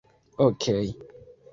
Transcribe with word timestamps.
okej 0.45 0.87